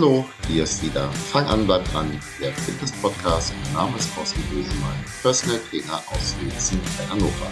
[0.00, 2.10] Hallo, hier ist wieder Fang an, bleib dran,
[2.40, 3.52] der Fitness-Podcast.
[3.64, 7.50] Mein Name ist Thorsten Bösemann, Personal Trainer aus Wilzen bei Hannover.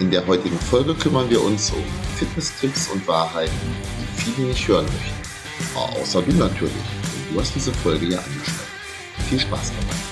[0.00, 1.84] In der heutigen Folge kümmern wir uns um
[2.16, 3.52] Fitness-Tricks und Wahrheiten,
[4.00, 6.00] die viele nicht hören möchten.
[6.00, 8.66] Außer du natürlich, denn du hast diese Folge ja angeschaut.
[9.28, 10.11] Viel Spaß dabei.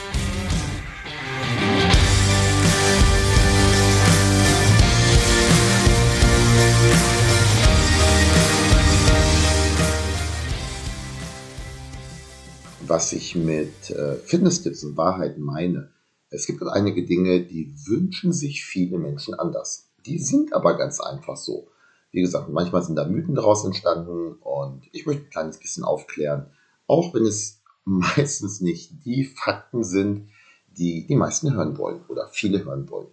[13.00, 15.90] Was ich mit äh, Fitness-Tipps und Wahrheiten meine.
[16.28, 19.88] Es gibt einige Dinge, die wünschen sich viele Menschen anders.
[20.04, 21.68] Die sind aber ganz einfach so.
[22.10, 26.50] Wie gesagt, manchmal sind da Mythen daraus entstanden und ich möchte ein kleines bisschen aufklären,
[26.86, 30.28] auch wenn es meistens nicht die Fakten sind,
[30.68, 33.08] die die meisten hören wollen oder viele hören wollen.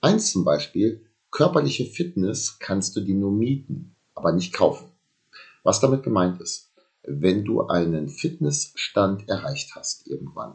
[0.00, 4.88] Eins zum Beispiel, körperliche Fitness kannst du dir nur mieten, aber nicht kaufen.
[5.62, 6.67] Was damit gemeint ist,
[7.08, 10.54] wenn du einen Fitnessstand erreicht hast irgendwann,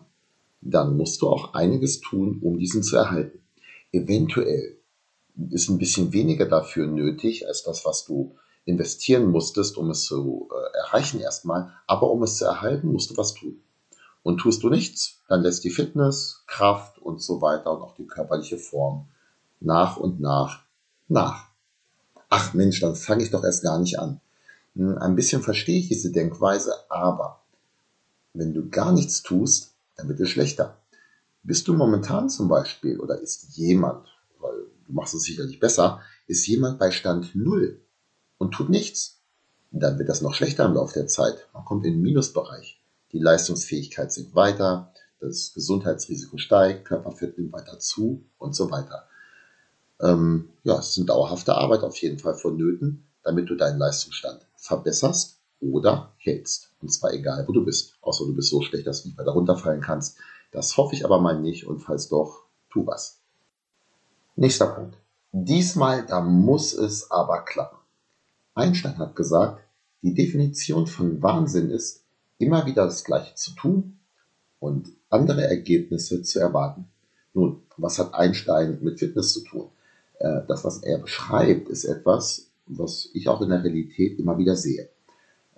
[0.62, 3.40] dann musst du auch einiges tun, um diesen zu erhalten.
[3.92, 4.78] Eventuell
[5.50, 10.50] ist ein bisschen weniger dafür nötig als das, was du investieren musstest, um es zu
[10.52, 11.74] äh, erreichen erstmal.
[11.88, 13.62] Aber um es zu erhalten, musst du was tun.
[14.22, 18.08] Und tust du nichts, dann lässt die Fitness, Kraft und so weiter und auch die
[18.08, 19.10] körperliche Form
[19.60, 20.64] nach und nach
[21.10, 21.50] nach.
[22.30, 24.22] Ach Mensch, dann fange ich doch erst gar nicht an.
[24.76, 27.44] Hm, ein bisschen verstehe ich diese Denkweise, aber
[28.34, 30.78] wenn du gar nichts tust, dann wird es schlechter.
[31.44, 34.08] Bist du momentan zum Beispiel oder ist jemand,
[34.40, 37.82] weil du machst es sicherlich besser, ist jemand bei Stand 0
[38.38, 39.20] und tut nichts,
[39.72, 41.48] dann wird das noch schlechter im Laufe der Zeit.
[41.54, 42.82] Man kommt in den Minusbereich.
[43.12, 49.08] Die Leistungsfähigkeit sinkt weiter, das Gesundheitsrisiko steigt, Körperfett nimmt weiter zu und so weiter.
[50.02, 54.46] Ähm, ja, es ist eine dauerhafte Arbeit auf jeden Fall vonnöten, damit du deinen Leistungsstand
[54.64, 56.72] verbesserst oder hältst.
[56.82, 57.96] Und zwar egal, wo du bist.
[58.02, 60.18] Außer du bist so schlecht, dass du nicht weiter runterfallen kannst.
[60.52, 63.20] Das hoffe ich aber mal nicht und falls doch, tu was.
[64.36, 64.98] Nächster Punkt.
[65.32, 67.78] Diesmal, da muss es aber klappen.
[68.56, 69.62] Einstein hat gesagt,
[70.02, 72.04] die Definition von Wahnsinn ist,
[72.38, 73.98] immer wieder das Gleiche zu tun
[74.60, 76.88] und andere Ergebnisse zu erwarten.
[77.34, 79.70] Nun, was hat Einstein mit Fitness zu tun?
[80.20, 82.48] Äh, das, was er beschreibt, ist etwas,
[82.78, 84.90] was ich auch in der Realität immer wieder sehe.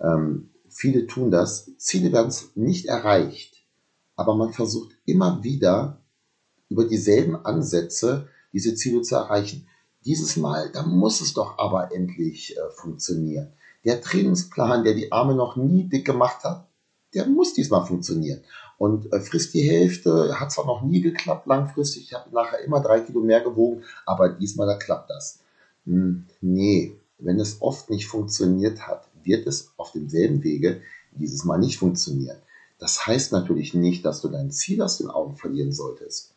[0.00, 3.64] Ähm, viele tun das, Ziele werden nicht erreicht,
[4.16, 6.00] aber man versucht immer wieder
[6.68, 9.68] über dieselben Ansätze diese Ziele zu erreichen.
[10.04, 13.52] Dieses Mal, da muss es doch aber endlich äh, funktionieren.
[13.84, 16.68] Der Trainingsplan, der die Arme noch nie dick gemacht hat,
[17.14, 18.42] der muss diesmal funktionieren.
[18.78, 22.80] Und äh, frisst die Hälfte, hat zwar noch nie geklappt langfristig, ich habe nachher immer
[22.80, 25.40] drei Kilo mehr gewogen, aber diesmal, da klappt das.
[25.86, 30.82] Hm, nee, wenn es oft nicht funktioniert hat, wird es auf demselben Wege
[31.12, 32.38] dieses Mal nicht funktionieren.
[32.78, 36.34] Das heißt natürlich nicht, dass du dein Ziel aus den Augen verlieren solltest.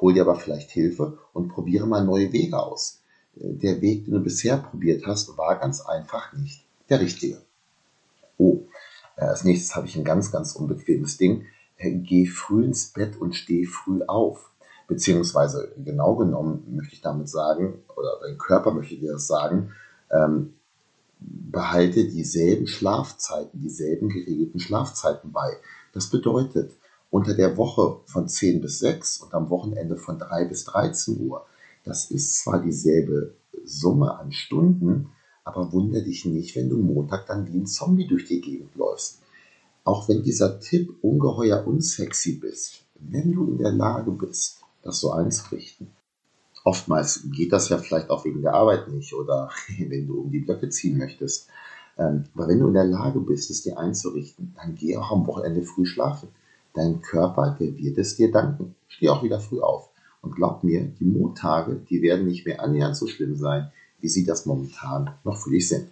[0.00, 3.02] Hol dir aber vielleicht Hilfe und probiere mal neue Wege aus.
[3.34, 7.40] Der Weg, den du bisher probiert hast, war ganz einfach nicht der richtige.
[8.36, 8.62] Oh,
[9.16, 11.46] äh, als nächstes habe ich ein ganz, ganz unbequemes Ding.
[11.76, 14.50] Äh, geh früh ins Bett und steh früh auf.
[14.88, 19.72] Beziehungsweise genau genommen möchte ich damit sagen, oder dein Körper möchte dir das sagen,
[20.12, 20.54] ähm,
[21.18, 25.56] behalte dieselben Schlafzeiten, dieselben geregelten Schlafzeiten bei.
[25.92, 26.72] Das bedeutet,
[27.10, 31.46] unter der Woche von 10 bis 6 und am Wochenende von 3 bis 13 Uhr,
[31.84, 33.34] das ist zwar dieselbe
[33.64, 35.10] Summe an Stunden,
[35.44, 39.20] aber wundere dich nicht, wenn du Montag dann wie ein Zombie durch die Gegend läufst.
[39.84, 45.10] Auch wenn dieser Tipp ungeheuer unsexy bist, wenn du in der Lage bist, das so
[45.10, 45.88] einzurichten,
[46.64, 50.40] oftmals geht das ja vielleicht auch wegen der Arbeit nicht oder wenn du um die
[50.40, 51.48] Blöcke ziehen möchtest.
[51.98, 55.26] Ähm, aber wenn du in der Lage bist, es dir einzurichten, dann geh auch am
[55.26, 56.28] Wochenende früh schlafen.
[56.74, 58.74] Dein Körper, der wird es dir danken.
[58.88, 59.90] Steh auch wieder früh auf.
[60.22, 64.24] Und glaub mir, die Montage, die werden nicht mehr annähernd so schlimm sein, wie sie
[64.24, 65.88] das momentan noch für dich sind.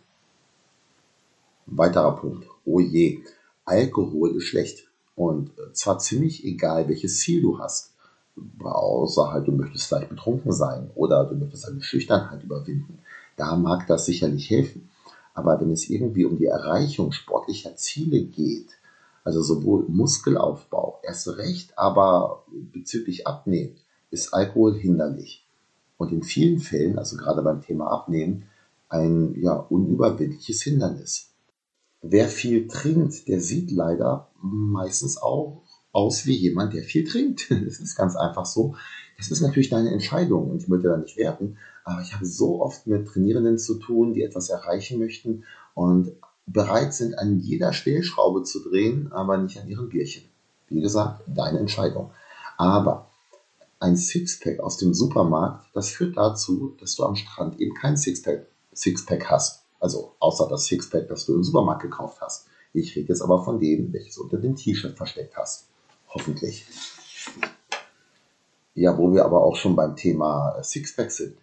[1.66, 2.46] Weiterer Punkt.
[2.64, 3.20] Oh je,
[3.64, 4.88] Alkohol ist schlecht.
[5.16, 7.89] Und zwar ziemlich egal, welches Ziel du hast
[8.62, 12.98] außer halt, du möchtest vielleicht betrunken sein oder du möchtest eine Schüchternheit überwinden.
[13.36, 14.90] Da mag das sicherlich helfen.
[15.34, 18.68] Aber wenn es irgendwie um die Erreichung sportlicher Ziele geht,
[19.24, 23.76] also sowohl Muskelaufbau, erst recht, aber bezüglich Abnehmen,
[24.10, 25.46] ist Alkohol hinderlich.
[25.98, 28.44] Und in vielen Fällen, also gerade beim Thema Abnehmen,
[28.88, 31.30] ein ja, unüberwindliches Hindernis.
[32.02, 37.50] Wer viel trinkt, der sieht leider meistens auch aus wie jemand, der viel trinkt.
[37.64, 38.74] Das ist ganz einfach so.
[39.16, 42.62] Das ist natürlich deine Entscheidung und ich möchte da nicht werten, aber ich habe so
[42.62, 45.44] oft mit Trainierenden zu tun, die etwas erreichen möchten
[45.74, 46.12] und
[46.46, 50.24] bereit sind, an jeder Stellschraube zu drehen, aber nicht an ihren Bierchen.
[50.68, 52.10] Wie gesagt, deine Entscheidung.
[52.56, 53.10] Aber
[53.78, 58.46] ein Sixpack aus dem Supermarkt, das führt dazu, dass du am Strand eben kein Sixpack,
[58.74, 59.64] Sixpack hast.
[59.80, 62.46] Also außer das Sixpack, das du im Supermarkt gekauft hast.
[62.72, 65.69] Ich rede jetzt aber von dem, welches unter dem T-Shirt versteckt hast.
[66.10, 66.66] Hoffentlich.
[68.74, 71.36] Ja, wo wir aber auch schon beim Thema Sixpack sind.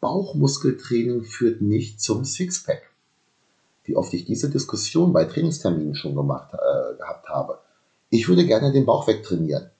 [0.00, 2.90] Bauchmuskeltraining führt nicht zum Sixpack.
[3.84, 7.58] Wie oft ich diese Diskussion bei Trainingsterminen schon gemacht äh, gehabt habe.
[8.10, 9.70] Ich würde gerne den Bauch wegtrainieren.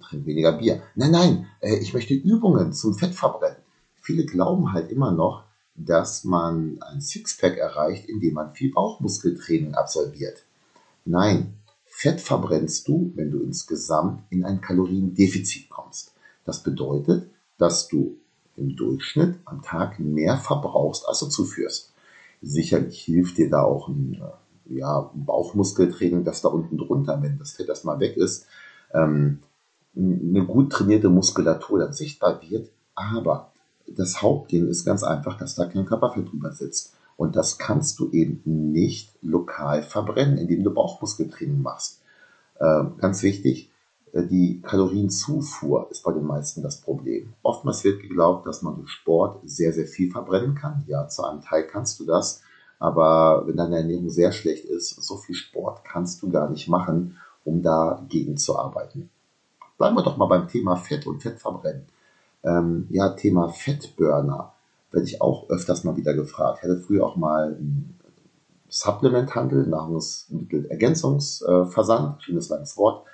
[0.00, 0.82] Trink weniger Bier.
[0.94, 3.58] Nein, nein, äh, ich möchte Übungen zum Fettverbrennen.
[4.00, 5.44] Viele glauben halt immer noch,
[5.74, 10.44] dass man ein Sixpack erreicht, indem man viel Bauchmuskeltraining absolviert.
[11.04, 11.54] Nein,
[11.96, 16.12] Fett verbrennst du, wenn du insgesamt in ein Kaloriendefizit kommst.
[16.44, 18.16] Das bedeutet, dass du
[18.56, 21.94] im Durchschnitt am Tag mehr verbrauchst, als du zuführst.
[22.42, 24.20] Sicherlich hilft dir da auch ein
[24.68, 28.46] ja, Bauchmuskeltraining, das da unten drunter, wenn das Fett erstmal weg ist,
[28.92, 29.38] ähm,
[29.94, 32.72] eine gut trainierte Muskulatur dann sichtbar wird.
[32.96, 33.52] Aber
[33.86, 36.93] das Hauptding ist ganz einfach, dass da kein Körperfett drüber sitzt.
[37.16, 42.02] Und das kannst du eben nicht lokal verbrennen, indem du Bauchmuskeltraining machst.
[42.60, 43.70] Ähm, ganz wichtig,
[44.12, 47.34] äh, die Kalorienzufuhr ist bei den meisten das Problem.
[47.42, 50.84] Oftmals wird geglaubt, dass man durch Sport sehr, sehr viel verbrennen kann.
[50.86, 52.42] Ja, zu einem Teil kannst du das.
[52.78, 57.16] Aber wenn deine Ernährung sehr schlecht ist, so viel Sport kannst du gar nicht machen,
[57.44, 59.10] um dagegen zu arbeiten.
[59.78, 61.86] Bleiben wir doch mal beim Thema Fett und Fettverbrennen.
[62.42, 64.53] Ähm, ja, Thema Fettburner
[64.94, 66.58] werde ich auch öfters mal wieder gefragt.
[66.58, 67.98] Ich hatte früher auch mal einen
[68.68, 73.04] Supplementhandel, Nahrungsmittelergänzungsversand, schönes langes Wort.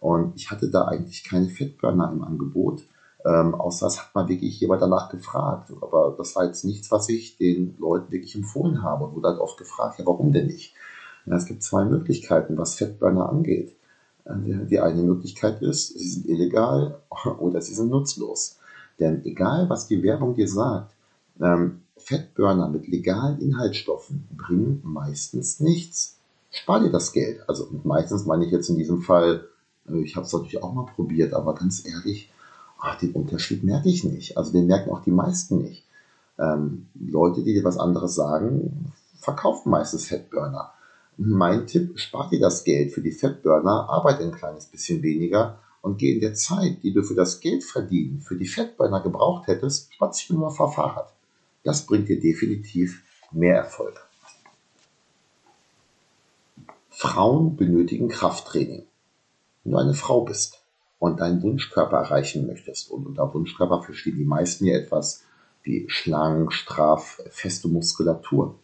[0.00, 2.82] Und ich hatte da eigentlich keine Fettburner im Angebot.
[3.24, 5.72] Ähm, außer es hat mal wirklich jemand danach gefragt.
[5.80, 9.04] Aber das war jetzt nichts, was ich den Leuten wirklich empfohlen habe.
[9.04, 10.74] Und wurde halt oft gefragt, ja, warum denn nicht?
[11.26, 13.76] Ja, es gibt zwei Möglichkeiten, was Fettburner angeht.
[14.28, 17.00] Die eine Möglichkeit ist, sie sind illegal
[17.38, 18.58] oder sie sind nutzlos.
[18.98, 20.95] Denn egal, was die Werbung dir sagt,
[21.40, 26.18] ähm, Fettburner mit legalen Inhaltsstoffen bringen meistens nichts.
[26.50, 27.40] Spar dir das Geld.
[27.48, 29.48] Also meistens meine ich jetzt in diesem Fall,
[29.88, 32.30] äh, ich habe es natürlich auch mal probiert, aber ganz ehrlich,
[32.78, 34.36] ach, den Unterschied merke ich nicht.
[34.36, 35.84] Also den merken auch die meisten nicht.
[36.38, 40.72] Ähm, Leute, die dir was anderes sagen, verkaufen meistens Fettburner.
[41.16, 45.98] Mein Tipp, spar dir das Geld für die Fettburner, arbeite ein kleines bisschen weniger und
[45.98, 49.94] geh in der Zeit, die du für das Geld verdienen, für die Fettburner gebraucht hättest,
[49.94, 51.15] spazieren nur auf Fahrrad.
[51.66, 53.02] Das bringt dir definitiv
[53.32, 54.08] mehr Erfolg.
[56.90, 58.84] Frauen benötigen Krafttraining.
[59.64, 60.62] Wenn du eine Frau bist
[61.00, 65.24] und deinen Wunschkörper erreichen möchtest, und unter Wunschkörper verstehen die meisten ja etwas
[65.64, 68.60] wie schlank, straff, feste Muskulatur,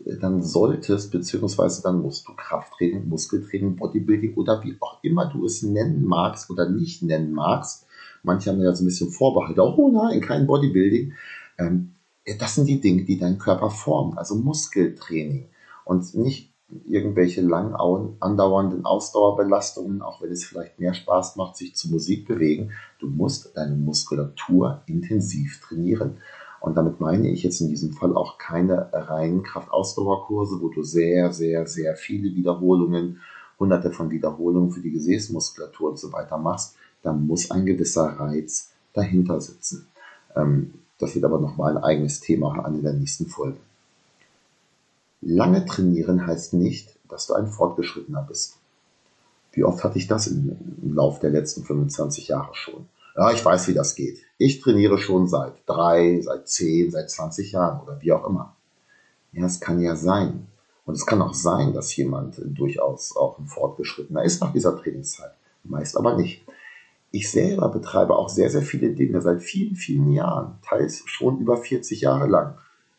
[0.00, 5.62] dann solltest, beziehungsweise dann musst du Krafttraining, Muskeltraining, Bodybuilding oder wie auch immer du es
[5.62, 7.86] nennen magst oder nicht nennen magst.
[8.24, 11.12] Manche haben ja so ein bisschen Vorbehalte, oh nein, kein Bodybuilding.
[11.58, 11.94] Ähm,
[12.38, 15.48] das sind die Dinge, die deinen Körper formen, also Muskeltraining
[15.84, 16.50] und nicht
[16.86, 17.74] irgendwelche lang
[18.20, 22.72] andauernden Ausdauerbelastungen, auch wenn es vielleicht mehr Spaß macht, sich zu Musik bewegen.
[22.98, 26.18] Du musst deine Muskulatur intensiv trainieren.
[26.60, 31.32] Und damit meine ich jetzt in diesem Fall auch keine reinen Kraftausdauerkurse, wo du sehr,
[31.32, 33.20] sehr, sehr viele Wiederholungen,
[33.58, 36.76] hunderte von Wiederholungen für die Gesäßmuskulatur und so weiter machst.
[37.02, 39.86] Da muss ein gewisser Reiz dahinter sitzen.
[40.34, 43.58] Ähm, das wird aber nochmal ein eigenes Thema an in der nächsten Folge.
[45.20, 48.58] Lange trainieren heißt nicht, dass du ein Fortgeschrittener bist.
[49.52, 52.86] Wie oft hatte ich das im, im Lauf der letzten 25 Jahre schon?
[53.16, 54.18] Ja, ich weiß, wie das geht.
[54.38, 58.56] Ich trainiere schon seit drei, seit zehn, seit 20 Jahren oder wie auch immer.
[59.32, 60.48] Ja, es kann ja sein.
[60.84, 65.32] Und es kann auch sein, dass jemand durchaus auch ein Fortgeschrittener ist nach dieser Trainingszeit.
[65.62, 66.42] Meist aber nicht.
[67.14, 71.56] Ich selber betreibe auch sehr, sehr viele Dinge seit vielen, vielen Jahren, teils schon über
[71.56, 72.58] 40 Jahre lang.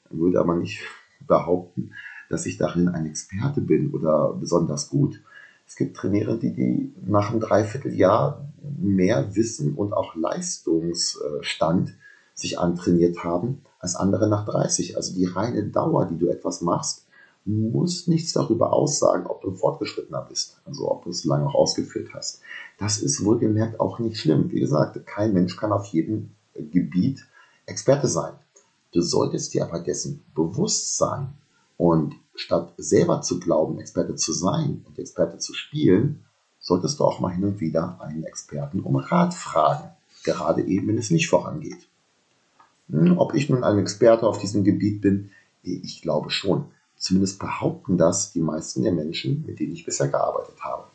[0.10, 0.80] Würde aber nicht
[1.28, 1.92] behaupten,
[2.30, 5.22] dass ich darin ein Experte bin oder besonders gut.
[5.68, 11.94] Es gibt Trainierende, die, die nach einem Dreivierteljahr mehr Wissen und auch Leistungsstand
[12.34, 14.96] sich antrainiert haben als andere nach 30.
[14.96, 17.05] Also die reine Dauer, die du etwas machst,
[17.46, 22.10] muss nichts darüber aussagen, ob du fortgeschrittener bist, also ob du es lange auch ausgeführt
[22.14, 22.42] hast.
[22.80, 24.52] Das ist wohlgemerkt auch nicht schlimm.
[24.52, 27.26] Wie gesagt, kein Mensch kann auf jedem Gebiet
[27.68, 28.34] Experte sein.
[28.92, 31.34] Du solltest dir aber dessen bewusst sein
[31.78, 36.24] und statt selber zu glauben, Experte zu sein und Experte zu spielen,
[36.60, 39.90] solltest du auch mal hin und wieder einen Experten um Rat fragen,
[40.24, 41.88] gerade eben, wenn es nicht vorangeht.
[42.90, 46.66] Hm, ob ich nun ein Experte auf diesem Gebiet bin, ich glaube schon.
[46.98, 50.86] Zumindest behaupten das die meisten der Menschen, mit denen ich bisher gearbeitet habe.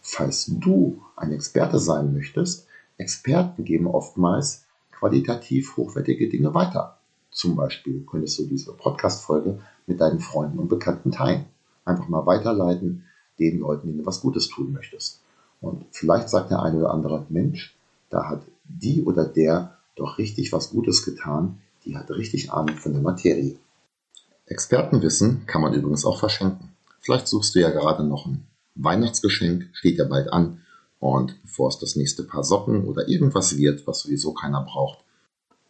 [0.00, 2.66] Falls du ein Experte sein möchtest,
[2.98, 6.98] Experten geben oftmals qualitativ hochwertige Dinge weiter.
[7.30, 11.46] Zum Beispiel könntest du diese Podcast-Folge mit deinen Freunden und Bekannten teilen.
[11.84, 13.04] Einfach mal weiterleiten,
[13.38, 15.20] den Leuten, denen du was Gutes tun möchtest.
[15.60, 17.74] Und vielleicht sagt der eine oder andere, Mensch,
[18.10, 22.92] da hat die oder der doch richtig was Gutes getan, die hat richtig Ahnung von
[22.92, 23.56] der Materie.
[24.46, 26.70] Expertenwissen kann man übrigens auch verschenken.
[27.00, 30.60] Vielleicht suchst du ja gerade noch ein Weihnachtsgeschenk, steht ja bald an.
[30.98, 35.04] Und bevor es das nächste Paar Socken oder irgendwas wird, was sowieso keiner braucht,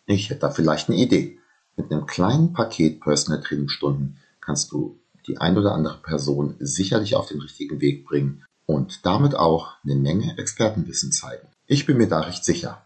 [0.06, 1.38] ich hätte da vielleicht eine Idee.
[1.76, 7.16] Mit einem kleinen Paket Personal Training Stunden kannst du die ein oder andere Person sicherlich
[7.16, 11.48] auf den richtigen Weg bringen und damit auch eine Menge Expertenwissen zeigen.
[11.66, 12.83] Ich bin mir da recht sicher.